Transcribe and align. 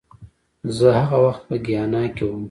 زه 0.77 0.87
هغه 0.99 1.17
وخت 1.25 1.41
په 1.47 1.55
ګیانا 1.65 2.03
کې 2.15 2.23
وم 2.27 2.39